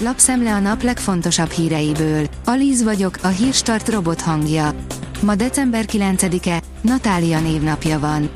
[0.00, 2.26] lapszemle a nap legfontosabb híreiből.
[2.44, 4.74] Alíz vagyok, a hírstart robot hangja.
[5.20, 8.30] Ma december 9-e, Natália névnapja van.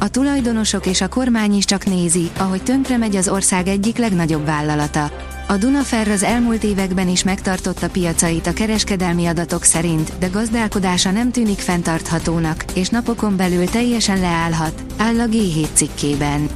[0.00, 4.44] A tulajdonosok és a kormány is csak nézi, ahogy tönkre megy az ország egyik legnagyobb
[4.44, 5.10] vállalata.
[5.48, 11.30] A Dunafer az elmúlt években is megtartotta piacait a kereskedelmi adatok szerint, de gazdálkodása nem
[11.30, 16.48] tűnik fenntarthatónak, és napokon belül teljesen leállhat, áll a G7 cikkében.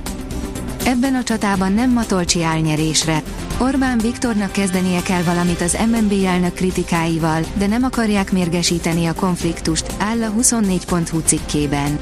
[0.84, 3.22] Ebben a csatában nem Matolcsi áll nyerésre.
[3.60, 9.94] Orbán Viktornak kezdenie kell valamit az MNB elnök kritikáival, de nem akarják mérgesíteni a konfliktust,
[9.98, 11.98] áll a 24.hu cikkében.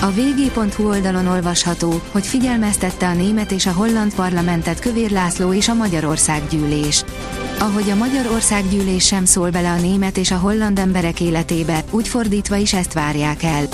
[0.00, 5.68] A vg.hu oldalon olvasható, hogy figyelmeztette a német és a holland parlamentet Kövér László és
[5.68, 7.04] a Magyarország gyűlés.
[7.58, 12.08] Ahogy a Magyarország gyűlés sem szól bele a német és a holland emberek életébe, úgy
[12.08, 13.66] fordítva is ezt várják el.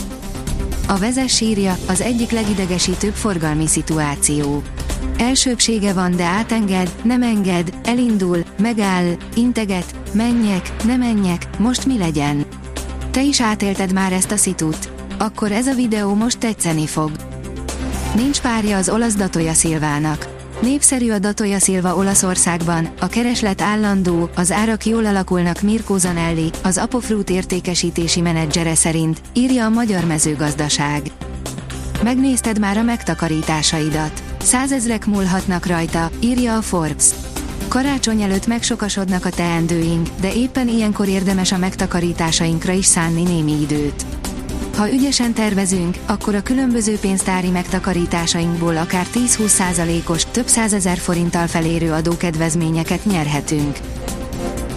[0.86, 4.62] A vezes sírja, az egyik legidegesítőbb forgalmi szituáció.
[5.18, 12.44] Elsőbsége van, de átenged, nem enged, elindul, megáll, integet, menjek, nem menjek, most mi legyen?
[13.10, 14.92] Te is átélted már ezt a szitut?
[15.18, 17.10] Akkor ez a videó most tetszeni fog.
[18.14, 20.33] Nincs párja az olasz Datoya Szilvának.
[20.64, 26.78] Népszerű a Datoya Szilva Olaszországban, a kereslet állandó, az árak jól alakulnak Mirko Zanelli, az
[26.78, 31.02] Apofruit értékesítési menedzsere szerint, írja a Magyar Mezőgazdaság.
[32.02, 34.22] Megnézted már a megtakarításaidat?
[34.40, 37.10] Százezrek múlhatnak rajta, írja a Forbes.
[37.68, 44.06] Karácsony előtt megsokasodnak a teendőink, de éppen ilyenkor érdemes a megtakarításainkra is szánni némi időt.
[44.76, 53.04] Ha ügyesen tervezünk, akkor a különböző pénztári megtakarításainkból akár 10-20%-os, több százezer forinttal felérő adókedvezményeket
[53.04, 53.78] nyerhetünk.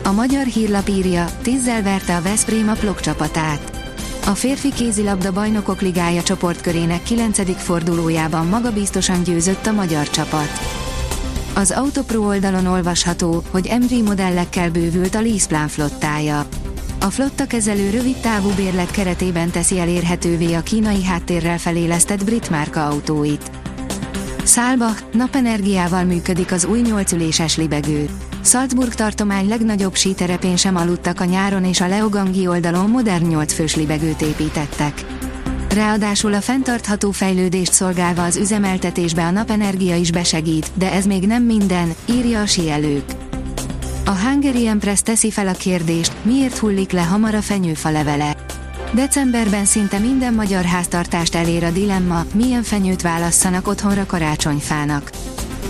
[0.04, 3.72] A magyar hírlap írja, tízzel verte a Veszprém a Plok csapatát.
[4.26, 7.62] A férfi kézilabda bajnokok ligája csoportkörének 9.
[7.62, 10.50] fordulójában magabiztosan győzött a magyar csapat.
[11.54, 16.46] Az Autopro oldalon olvasható, hogy MG modellekkel bővült a Leaseplan flottája.
[17.00, 22.88] A flotta kezelő rövid távú bérlet keretében teszi elérhetővé a kínai háttérrel felélesztett brit márka
[22.88, 23.52] autóit.
[24.44, 28.10] Szálbach napenergiával működik az új nyolcüléses libegő.
[28.44, 33.76] Salzburg tartomány legnagyobb síterepén sem aludtak a nyáron és a Leogangi oldalon modern 8 fős
[33.76, 35.06] libegőt építettek.
[35.70, 41.44] Ráadásul a fenntartható fejlődést szolgálva az üzemeltetésbe a napenergia is besegít, de ez még nem
[41.44, 43.27] minden, írja a sielők.
[44.08, 48.36] A Hungary Empress teszi fel a kérdést, miért hullik le hamar a fenyőfa levele.
[48.94, 55.10] Decemberben szinte minden magyar háztartást elér a dilemma, milyen fenyőt válasszanak otthonra karácsonyfának.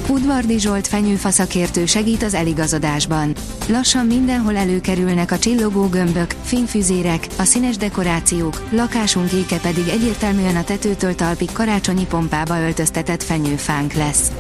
[0.10, 3.36] Udvardi Zsolt fenyőfa szakértő segít az eligazodásban.
[3.68, 10.64] Lassan mindenhol előkerülnek a csillogó gömbök, fényfüzérek, a színes dekorációk, lakásunk éke pedig egyértelműen a
[10.64, 14.32] tetőtől talpig karácsonyi pompába öltöztetett fenyőfánk lesz.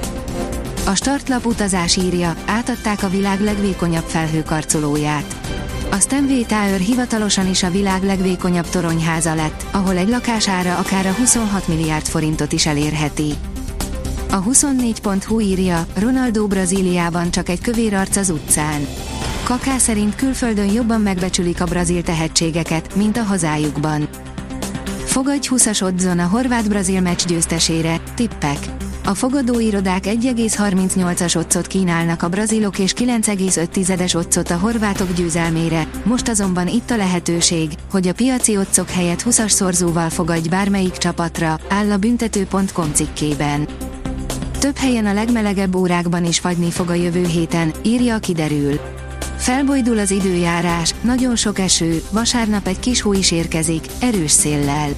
[0.88, 5.36] A startlap utazás írja, átadták a világ legvékonyabb felhőkarcolóját.
[5.92, 11.14] A Stanway Tower hivatalosan is a világ legvékonyabb toronyháza lett, ahol egy lakására akár a
[11.14, 13.34] 26 milliárd forintot is elérheti.
[14.30, 18.88] A 24.hu írja, Ronaldo Brazíliában csak egy kövér arc az utcán.
[19.44, 24.08] Kaká szerint külföldön jobban megbecsülik a brazil tehetségeket, mint a hazájukban.
[25.06, 28.58] Fogadj 20-as oddzon a horvát-brazil meccs győztesére, tippek.
[29.08, 36.68] A fogadóirodák 1,38-as otcot kínálnak a brazilok és 9,5-es otcot a horvátok győzelmére, most azonban
[36.68, 41.98] itt a lehetőség, hogy a piaci otcok helyett 20-as szorzóval fogadj bármelyik csapatra, áll a
[41.98, 43.68] büntető.com cikkében.
[44.60, 48.80] Több helyen a legmelegebb órákban is fagyni fog a jövő héten, írja a kiderül.
[49.38, 54.90] Felbojdul az időjárás, nagyon sok eső, vasárnap egy kis hó is érkezik, erős széllel.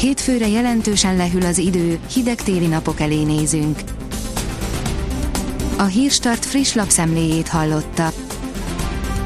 [0.00, 3.78] Hétfőre jelentősen lehűl az idő, hideg téli napok elé nézünk.
[5.78, 8.12] A Hírstart friss lapszemléjét hallotta.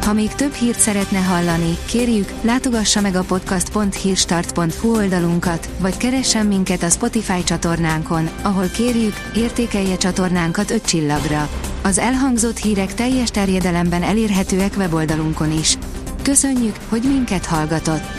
[0.04, 6.82] Ha még több hírt szeretne hallani, kérjük, látogassa meg a podcast.hírstart.hu oldalunkat, vagy keressen minket
[6.82, 11.48] a Spotify csatornánkon, ahol kérjük, értékelje csatornánkat 5 csillagra.
[11.82, 15.78] Az elhangzott hírek teljes terjedelemben elérhetőek weboldalunkon is.
[16.22, 18.13] Köszönjük, hogy minket hallgatott!